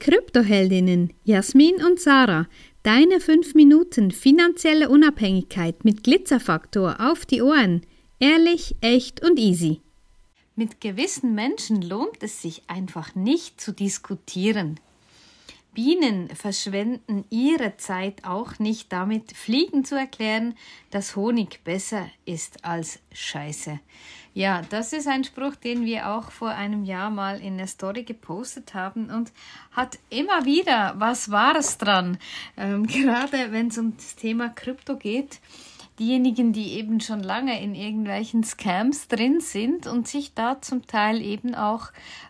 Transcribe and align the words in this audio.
Kryptoheldinnen 0.00 1.12
Jasmin 1.24 1.76
und 1.84 2.00
Sarah. 2.00 2.48
Deine 2.82 3.20
5 3.20 3.54
Minuten 3.54 4.10
finanzielle 4.10 4.88
Unabhängigkeit 4.88 5.84
mit 5.84 6.02
Glitzerfaktor 6.02 6.96
auf 6.98 7.26
die 7.26 7.42
Ohren. 7.42 7.82
Ehrlich, 8.18 8.74
echt 8.80 9.22
und 9.22 9.38
easy. 9.38 9.80
Mit 10.56 10.80
gewissen 10.80 11.34
Menschen 11.34 11.82
lohnt 11.82 12.22
es 12.22 12.42
sich 12.42 12.62
einfach 12.66 13.14
nicht 13.14 13.60
zu 13.60 13.72
diskutieren. 13.72 14.80
Bienen 15.72 16.28
verschwenden 16.34 17.24
ihre 17.30 17.76
Zeit 17.76 18.24
auch 18.24 18.58
nicht 18.58 18.92
damit, 18.92 19.36
Fliegen 19.36 19.84
zu 19.84 19.96
erklären, 19.96 20.54
dass 20.90 21.16
Honig 21.16 21.62
besser 21.64 22.08
ist 22.24 22.64
als 22.64 23.00
Scheiße. 23.12 23.78
Ja, 24.32 24.62
das 24.70 24.92
ist 24.92 25.08
ein 25.08 25.24
Spruch, 25.24 25.56
den 25.56 25.84
wir 25.84 26.08
auch 26.08 26.30
vor 26.30 26.50
einem 26.50 26.84
Jahr 26.84 27.10
mal 27.10 27.40
in 27.40 27.58
der 27.58 27.66
Story 27.66 28.04
gepostet 28.04 28.74
haben 28.74 29.10
und 29.10 29.32
hat 29.72 29.98
immer 30.08 30.44
wieder 30.44 30.94
was 30.98 31.30
Wahres 31.30 31.78
dran. 31.78 32.18
Ähm, 32.56 32.86
gerade 32.86 33.50
wenn 33.50 33.68
es 33.68 33.78
um 33.78 33.96
das 33.96 34.16
Thema 34.16 34.48
Krypto 34.48 34.96
geht 34.96 35.40
diejenigen, 36.00 36.52
die 36.52 36.72
eben 36.78 37.00
schon 37.00 37.22
lange 37.22 37.62
in 37.62 37.74
irgendwelchen 37.74 38.42
Scams 38.42 39.06
drin 39.06 39.40
sind 39.40 39.86
und 39.86 40.08
sich 40.08 40.34
da 40.34 40.60
zum 40.60 40.86
Teil 40.86 41.20
eben 41.20 41.54
auch 41.54 41.88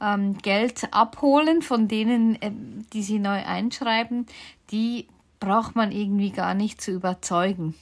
ähm, 0.00 0.36
Geld 0.38 0.88
abholen 0.90 1.62
von 1.62 1.86
denen, 1.88 2.34
äh, 2.42 2.50
die 2.92 3.02
sie 3.02 3.20
neu 3.20 3.42
einschreiben, 3.44 4.26
die 4.72 5.06
braucht 5.38 5.76
man 5.76 5.92
irgendwie 5.92 6.30
gar 6.30 6.54
nicht 6.54 6.80
zu 6.80 6.90
überzeugen. 6.90 7.74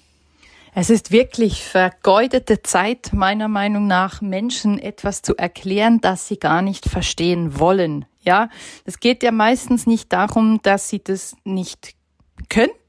Es 0.73 0.88
ist 0.88 1.11
wirklich 1.11 1.65
vergeudete 1.65 2.62
Zeit, 2.62 3.12
meiner 3.12 3.49
Meinung 3.49 3.87
nach, 3.88 4.21
Menschen 4.21 4.79
etwas 4.79 5.23
zu 5.23 5.37
erklären, 5.37 6.01
das 6.01 6.29
sie 6.29 6.38
gar 6.38 6.62
nicht 6.62 6.87
verstehen 6.88 7.59
wollen. 7.59 8.05
Ja, 8.23 8.51
es 8.85 9.01
geht 9.01 9.23
ja 9.23 9.33
meistens 9.33 9.87
nicht 9.87 10.12
darum, 10.12 10.60
dass 10.62 10.88
sie 10.88 11.02
das 11.02 11.35
nicht 11.45 11.95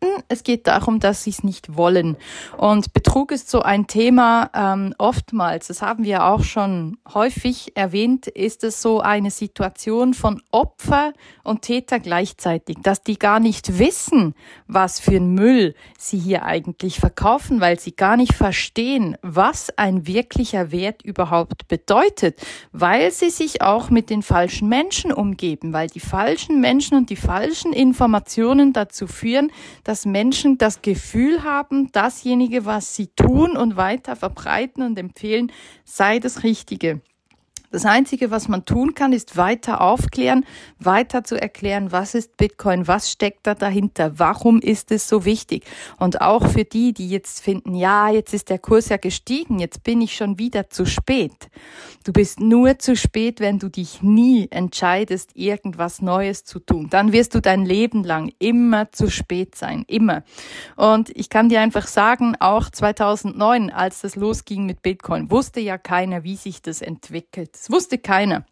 könnten. 0.02 0.24
Es 0.28 0.44
geht 0.44 0.68
darum, 0.68 1.00
dass 1.00 1.24
sie 1.24 1.30
es 1.30 1.44
nicht 1.44 1.78
wollen. 1.78 2.18
Und 2.58 2.94
Betrug 2.94 3.32
ist 3.32 3.50
so 3.50 3.62
ein 3.62 3.88
Thema 3.88 4.50
ähm, 4.54 4.94
oftmals, 4.98 5.68
das 5.68 5.82
haben 5.82 6.04
wir 6.04 6.26
auch 6.26 6.44
schon 6.44 6.98
häufig 7.14 7.76
erwähnt, 7.76 8.28
ist 8.28 8.64
es 8.64 8.82
so 8.82 9.02
eine 9.02 9.32
Situation 9.32 10.14
von 10.14 10.42
Opfer 10.52 11.14
und 11.44 11.64
Täter 11.64 12.00
gleichzeitig, 12.00 12.78
dass 12.82 13.04
die 13.04 13.18
gar 13.18 13.40
nicht 13.40 13.80
wissen, 13.80 14.36
was 14.68 15.00
für 15.00 15.18
ein 15.18 15.34
Müll 15.34 15.76
sie 15.98 16.18
hier 16.18 16.44
eigentlich 16.46 17.00
verkaufen, 17.00 17.62
weil 17.62 17.80
sie 17.80 17.96
gar 17.96 18.18
nicht 18.18 18.34
verstehen, 18.34 19.18
was 19.22 19.78
ein 19.78 20.08
wirklicher 20.08 20.72
Wert 20.72 21.02
überhaupt 21.04 21.68
bedeutet, 21.68 22.40
weil 22.72 23.12
sie 23.12 23.30
sich 23.30 23.62
auch 23.62 23.90
mit 23.90 24.10
den 24.10 24.22
falschen 24.22 24.70
Menschen 24.70 25.12
umgeben, 25.12 25.74
weil 25.74 25.88
die 25.88 26.00
falschen 26.00 26.60
Menschen 26.60 26.98
und 26.98 27.10
die 27.10 27.16
falschen 27.16 27.74
Informationen 27.74 28.74
dazu 28.74 29.08
führen, 29.08 29.52
dass 29.84 29.91
Menschen 30.06 30.58
das 30.58 30.82
Gefühl 30.82 31.44
haben, 31.44 31.92
dasjenige, 31.92 32.66
was 32.66 32.96
sie 32.96 33.08
tun 33.08 33.56
und 33.58 33.78
weiter 33.78 34.16
verbreiten 34.16 34.84
und 34.84 34.98
empfehlen, 34.98 35.52
sei 35.84 36.20
das 36.20 36.44
Richtige. 36.44 37.02
Das 37.72 37.86
Einzige, 37.86 38.32
was 38.32 38.50
man 38.50 38.66
tun 38.66 38.96
kann, 38.96 39.14
ist 39.14 39.38
weiter 39.38 39.80
aufklären, 39.80 40.46
weiter 40.78 41.24
zu 41.24 41.40
erklären, 41.40 41.94
was 41.94 42.16
ist 42.16 42.36
Bitcoin, 42.36 42.86
was 42.86 43.10
steckt 43.10 43.48
da 43.48 43.56
dahinter, 43.56 44.20
warum 44.20 44.60
ist 44.60 44.92
es 44.92 45.08
so 45.08 45.24
wichtig. 45.24 45.64
Und 45.98 46.20
auch 46.20 46.48
für 46.50 46.66
die, 46.66 46.92
die 46.92 47.08
jetzt 47.08 47.40
finden, 47.42 47.74
ja, 47.74 48.10
jetzt 48.10 48.34
ist 48.34 48.50
der 48.50 48.60
Kurs 48.60 48.90
ja 48.90 48.98
gestiegen, 48.98 49.60
jetzt 49.60 49.86
bin 49.86 50.02
ich 50.02 50.18
schon 50.18 50.38
wieder 50.38 50.70
zu 50.70 50.86
spät. 50.86 51.50
Du 52.04 52.12
bist 52.12 52.42
nur 52.42 52.78
zu 52.78 52.98
spät, 52.98 53.40
wenn 53.40 53.58
du 53.58 53.70
dich 53.70 54.02
nie 54.02 54.50
entscheidest, 54.52 55.32
irgendwas 55.36 56.02
Neues 56.02 56.44
zu 56.44 56.60
tun. 56.60 56.88
Dann 56.90 57.14
wirst 57.14 57.36
du 57.36 57.40
dein 57.40 57.66
Leben 57.66 58.04
lang 58.04 58.34
immer 58.40 58.92
zu 58.92 59.10
spät 59.10 59.56
sein, 59.56 59.86
immer. 59.88 60.24
Und 60.76 61.10
ich 61.16 61.30
kann 61.30 61.48
dir 61.48 61.62
einfach 61.62 61.88
sagen, 61.88 62.36
auch 62.42 62.70
2009, 62.70 63.70
als 63.70 64.02
das 64.02 64.18
losging 64.18 64.66
mit 64.66 64.82
Bitcoin, 64.82 65.32
wusste 65.32 65.62
ja 65.62 65.78
keiner, 65.78 66.26
wie 66.26 66.36
sich 66.36 66.62
das 66.62 66.82
entwickelt. 66.82 67.61
Das 67.62 67.70
wusste 67.70 68.00
keiner. 68.00 68.44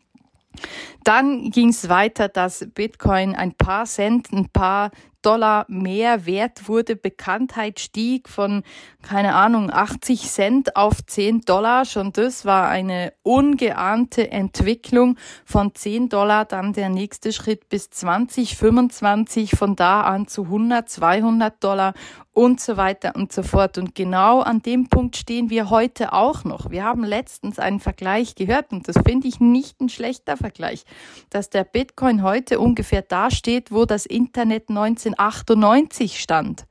Dann 1.04 1.50
ging 1.50 1.70
es 1.70 1.90
weiter, 1.90 2.30
dass 2.30 2.68
Bitcoin 2.76 3.34
ein 3.34 3.56
paar 3.56 3.86
Cent, 3.86 4.32
ein 4.32 4.50
paar 4.50 4.92
Dollar 5.22 5.66
mehr 5.68 6.26
wert 6.26 6.68
wurde. 6.68 6.96
Bekanntheit 6.96 7.80
stieg 7.80 8.30
von, 8.30 8.64
keine 9.02 9.36
Ahnung, 9.36 9.72
80 9.72 10.30
Cent 10.30 10.76
auf 10.76 11.06
10 11.06 11.42
Dollar. 11.42 11.86
Schon 11.86 12.12
das 12.12 12.46
war 12.46 12.70
eine 12.70 13.14
ungeahnte 13.24 14.32
Entwicklung 14.32 15.18
von 15.46 15.74
10 15.74 16.10
Dollar. 16.10 16.46
Dann 16.46 16.74
der 16.74 16.90
nächste 16.90 17.34
Schritt 17.34 17.70
bis 17.70 17.90
20, 17.90 18.58
25, 18.58 19.52
von 19.52 19.76
da 19.76 20.02
an 20.02 20.28
zu 20.28 20.44
100, 20.44 20.90
200 20.90 21.64
Dollar 21.64 21.94
und 22.40 22.62
so 22.62 22.78
weiter 22.78 23.16
und 23.16 23.34
so 23.34 23.44
fort. 23.44 23.78
Und 23.78 23.96
genau 23.96 24.40
an 24.40 24.62
dem 24.62 24.88
Punkt 24.88 25.18
stehen 25.18 25.50
wir 25.50 25.70
heute 25.70 26.14
auch 26.14 26.46
noch. 26.46 26.70
Wir 26.70 26.86
haben 26.86 27.04
letztens 27.04 27.60
einen 27.60 27.82
Vergleich 27.82 28.36
gehört 28.36 28.72
und 28.72 28.88
das 28.88 28.96
finde 29.06 29.28
ich 29.28 29.42
nicht 29.42 29.82
ein 29.82 29.90
schlechter 29.90 30.38
Vergleich, 30.38 30.86
dass 31.30 31.50
der 31.50 31.66
Bitcoin 31.66 32.24
heute 32.24 32.60
ungefähr 32.60 33.02
da 33.02 33.30
steht, 33.30 33.74
wo 33.74 33.84
das 33.84 34.06
Internet 34.06 34.70
1998 35.18 36.20
stand. 36.20 36.66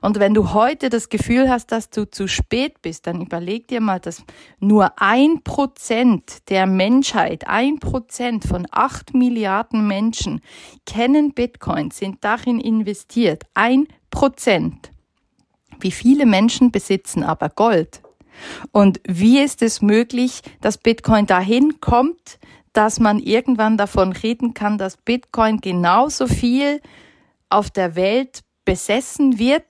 Und 0.00 0.18
wenn 0.18 0.34
du 0.34 0.52
heute 0.52 0.90
das 0.90 1.08
Gefühl 1.08 1.48
hast, 1.48 1.72
dass 1.72 1.90
du 1.90 2.08
zu 2.08 2.28
spät 2.28 2.82
bist, 2.82 3.06
dann 3.06 3.22
überleg 3.22 3.68
dir 3.68 3.80
mal, 3.80 4.00
dass 4.00 4.22
nur 4.60 5.00
ein 5.00 5.42
Prozent 5.42 6.48
der 6.48 6.66
Menschheit, 6.66 7.46
ein 7.48 7.78
Prozent 7.78 8.44
von 8.44 8.66
acht 8.70 9.14
Milliarden 9.14 9.86
Menschen 9.86 10.40
kennen 10.86 11.32
Bitcoin, 11.32 11.90
sind 11.90 12.22
darin 12.22 12.60
investiert. 12.60 13.44
Ein 13.54 13.86
Prozent. 14.10 14.90
Wie 15.80 15.90
viele 15.90 16.26
Menschen 16.26 16.70
besitzen 16.70 17.24
aber 17.24 17.48
Gold? 17.48 18.00
Und 18.72 19.00
wie 19.06 19.40
ist 19.40 19.62
es 19.62 19.82
möglich, 19.82 20.42
dass 20.60 20.78
Bitcoin 20.78 21.26
dahin 21.26 21.80
kommt, 21.80 22.38
dass 22.72 23.00
man 23.00 23.20
irgendwann 23.20 23.76
davon 23.76 24.12
reden 24.12 24.52
kann, 24.52 24.78
dass 24.78 24.96
Bitcoin 24.96 25.60
genauso 25.60 26.26
viel 26.26 26.80
auf 27.54 27.70
der 27.70 27.96
Welt 27.96 28.40
besessen 28.64 29.38
wird 29.38 29.64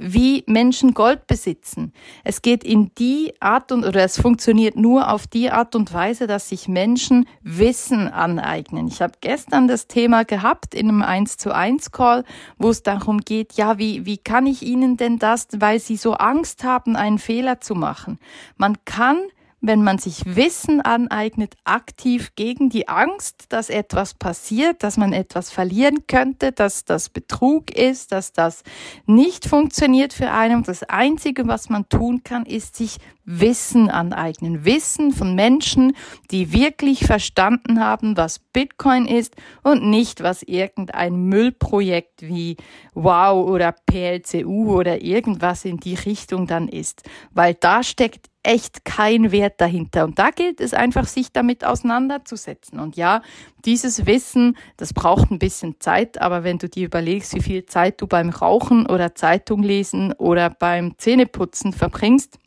wie 0.00 0.44
Menschen 0.46 0.94
Gold 0.94 1.26
besitzen. 1.26 1.92
Es 2.24 2.40
geht 2.40 2.64
in 2.64 2.90
die 2.96 3.34
Art 3.38 3.70
und, 3.70 3.84
oder 3.84 4.02
es 4.02 4.18
funktioniert 4.18 4.76
nur 4.76 5.12
auf 5.12 5.26
die 5.26 5.50
Art 5.50 5.74
und 5.76 5.92
Weise, 5.92 6.26
dass 6.26 6.48
sich 6.48 6.68
Menschen 6.68 7.28
Wissen 7.42 8.08
aneignen. 8.08 8.88
Ich 8.88 9.02
habe 9.02 9.12
gestern 9.20 9.68
das 9.68 9.88
Thema 9.88 10.24
gehabt 10.24 10.74
in 10.74 10.88
einem 10.88 11.02
1 11.02 11.36
zu 11.36 11.54
1 11.54 11.92
Call, 11.92 12.24
wo 12.56 12.70
es 12.70 12.82
darum 12.82 13.18
geht, 13.18 13.52
ja, 13.54 13.78
wie, 13.78 14.06
wie 14.06 14.16
kann 14.16 14.46
ich 14.46 14.62
Ihnen 14.62 14.96
denn 14.96 15.18
das, 15.18 15.48
weil 15.54 15.80
Sie 15.80 15.96
so 15.96 16.14
Angst 16.14 16.64
haben, 16.64 16.96
einen 16.96 17.18
Fehler 17.18 17.60
zu 17.60 17.74
machen. 17.74 18.18
Man 18.56 18.78
kann 18.86 19.18
wenn 19.60 19.82
man 19.82 19.98
sich 19.98 20.22
Wissen 20.24 20.80
aneignet, 20.80 21.54
aktiv 21.64 22.32
gegen 22.34 22.70
die 22.70 22.88
Angst, 22.88 23.46
dass 23.50 23.68
etwas 23.68 24.14
passiert, 24.14 24.82
dass 24.82 24.96
man 24.96 25.12
etwas 25.12 25.50
verlieren 25.50 26.06
könnte, 26.06 26.52
dass 26.52 26.84
das 26.84 27.08
Betrug 27.08 27.70
ist, 27.70 28.12
dass 28.12 28.32
das 28.32 28.62
nicht 29.06 29.46
funktioniert 29.46 30.12
für 30.12 30.30
einen. 30.30 30.62
Das 30.62 30.82
Einzige, 30.84 31.46
was 31.46 31.68
man 31.68 31.88
tun 31.88 32.22
kann, 32.24 32.46
ist 32.46 32.76
sich 32.76 32.98
Wissen 33.24 33.90
aneignen. 33.90 34.64
Wissen 34.64 35.12
von 35.12 35.34
Menschen, 35.34 35.94
die 36.30 36.52
wirklich 36.52 37.06
verstanden 37.06 37.80
haben, 37.80 38.16
was 38.16 38.38
Bitcoin 38.38 39.06
ist 39.06 39.36
und 39.62 39.84
nicht, 39.84 40.22
was 40.22 40.42
irgendein 40.42 41.14
Müllprojekt 41.14 42.22
wie 42.22 42.56
Wow 42.94 43.48
oder 43.48 43.72
PLCU 43.86 44.74
oder 44.74 45.02
irgendwas 45.02 45.64
in 45.64 45.76
die 45.76 45.94
Richtung 45.94 46.46
dann 46.46 46.66
ist. 46.66 47.02
Weil 47.30 47.54
da 47.54 47.82
steckt 47.82 48.30
echt 48.42 48.84
kein 48.84 49.32
Wert 49.32 49.60
dahinter. 49.60 50.04
Und 50.04 50.18
da 50.18 50.30
gilt 50.30 50.60
es 50.60 50.72
einfach, 50.72 51.06
sich 51.06 51.32
damit 51.32 51.64
auseinanderzusetzen. 51.64 52.80
Und 52.80 52.96
ja, 52.96 53.22
dieses 53.64 54.06
Wissen, 54.06 54.56
das 54.76 54.94
braucht 54.94 55.30
ein 55.30 55.38
bisschen 55.38 55.76
Zeit, 55.80 56.20
aber 56.20 56.42
wenn 56.42 56.58
du 56.58 56.68
dir 56.68 56.86
überlegst, 56.86 57.34
wie 57.34 57.42
viel 57.42 57.66
Zeit 57.66 58.00
du 58.00 58.06
beim 58.06 58.30
Rauchen 58.30 58.86
oder 58.86 59.14
Zeitung 59.14 59.62
lesen 59.62 60.12
oder 60.14 60.48
beim 60.50 60.96
Zähneputzen 60.96 61.72
verbringst, 61.72 62.38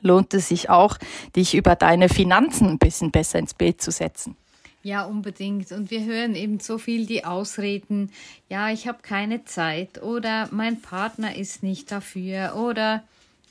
lohnt 0.00 0.32
es 0.34 0.48
sich 0.48 0.70
auch, 0.70 0.98
dich 1.34 1.54
über 1.54 1.74
deine 1.74 2.08
Finanzen 2.08 2.68
ein 2.68 2.78
bisschen 2.78 3.10
besser 3.10 3.38
ins 3.38 3.54
Bild 3.54 3.80
zu 3.80 3.90
setzen. 3.90 4.36
Ja, 4.82 5.04
unbedingt. 5.04 5.72
Und 5.72 5.90
wir 5.90 6.04
hören 6.04 6.36
eben 6.36 6.60
so 6.60 6.78
viel 6.78 7.06
die 7.06 7.24
Ausreden, 7.24 8.12
ja, 8.48 8.70
ich 8.70 8.86
habe 8.86 8.98
keine 9.02 9.44
Zeit 9.44 10.00
oder 10.00 10.48
mein 10.52 10.80
Partner 10.80 11.34
ist 11.34 11.64
nicht 11.64 11.90
dafür 11.90 12.54
oder 12.54 13.02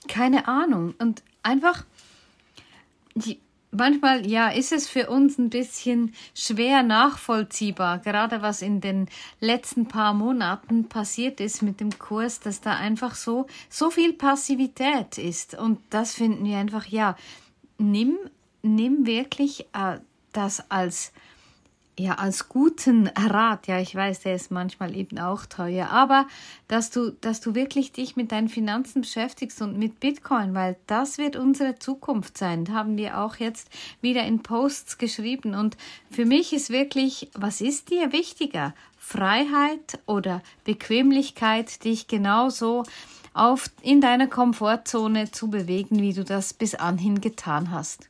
keine 0.08 0.48
Ahnung. 0.48 0.94
Und 0.98 1.24
einfach, 1.46 1.86
die, 3.14 3.40
manchmal, 3.72 4.28
ja, 4.28 4.50
ist 4.50 4.72
es 4.72 4.88
für 4.88 5.10
uns 5.10 5.38
ein 5.38 5.50
bisschen 5.50 6.14
schwer 6.34 6.84
nachvollziehbar, 6.84 8.00
gerade 8.00 8.42
was 8.42 8.62
in 8.62 8.82
den 8.82 9.08
letzten 9.40 9.88
paar 9.88 10.14
Monaten 10.14 10.90
passiert 10.90 11.40
ist 11.40 11.62
mit 11.62 11.80
dem 11.80 11.98
Kurs, 11.98 12.40
dass 12.40 12.62
da 12.62 12.76
einfach 12.76 13.16
so, 13.16 13.48
so 13.70 13.90
viel 13.90 14.14
Passivität 14.14 15.18
ist. 15.18 15.58
Und 15.58 15.80
das 15.90 16.14
finden 16.14 16.46
wir 16.46 16.58
einfach, 16.58 16.86
ja, 16.88 17.16
nimm, 17.78 18.18
nimm 18.62 19.06
wirklich 19.06 19.68
äh, 19.74 20.00
das 20.34 20.70
als 20.70 21.14
ja, 21.98 22.16
als 22.16 22.50
guten 22.50 23.08
Rat, 23.08 23.68
ja, 23.68 23.80
ich 23.80 23.96
weiß, 23.96 24.22
der 24.22 24.36
ist 24.36 24.52
manchmal 24.52 24.96
eben 24.96 25.18
auch 25.18 25.46
teuer, 25.46 25.90
aber 25.90 26.28
dass 26.68 26.92
du, 26.92 27.12
dass 27.22 27.40
du 27.40 27.56
wirklich 27.56 27.94
dich 27.94 28.16
mit 28.16 28.32
deinen 28.32 28.50
Finanzen 28.50 29.02
beschäftigst 29.02 29.62
und 29.62 29.78
mit 29.78 30.00
Bitcoin, 30.02 30.54
weil 30.54 30.76
das 30.88 31.18
wird 31.18 31.38
unsere 31.38 31.80
Zukunft 31.80 32.38
sein, 32.38 32.74
haben 32.74 32.98
wir 32.98 33.20
auch 33.20 33.38
jetzt 33.38 33.70
wieder 34.02 34.26
in 34.26 34.44
Posts 34.44 34.98
geschrieben 34.98 35.56
und 35.56 35.78
für 36.12 36.26
mich 36.26 36.52
ist 36.52 36.70
wirklich, 36.70 37.30
was 37.34 37.62
ist 37.62 37.90
dir 37.90 38.12
wichtiger? 38.12 38.74
Freiheit 38.98 40.00
oder 40.06 40.42
Bequemlichkeit, 40.66 41.84
dich 41.86 42.08
genauso 42.08 42.84
auf, 43.34 43.70
in 43.82 44.02
deiner 44.02 44.28
Komfortzone 44.28 45.32
zu 45.32 45.50
bewegen, 45.50 46.02
wie 46.02 46.14
du 46.14 46.24
das 46.24 46.54
bis 46.54 46.76
anhin 46.76 47.22
getan 47.22 47.72
hast. 47.72 48.10